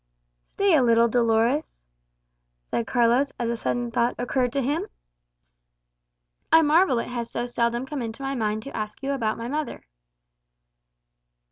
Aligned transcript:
"Stay 0.53 0.73
a 0.75 0.81
little, 0.81 1.07
Dolores," 1.07 1.77
said 2.71 2.87
Carlos, 2.87 3.31
as 3.39 3.51
a 3.51 3.55
sudden 3.55 3.91
thought 3.91 4.15
occurred 4.17 4.51
to 4.53 4.61
him; 4.63 4.87
"I 6.51 6.63
marvel 6.63 6.97
it 6.97 7.07
has 7.09 7.29
so 7.29 7.45
seldom 7.45 7.85
come 7.85 8.01
into 8.01 8.23
my 8.23 8.33
mind 8.33 8.63
to 8.63 8.75
ask 8.75 9.03
you 9.03 9.11
about 9.11 9.37
my 9.37 9.47
mother." 9.47 9.83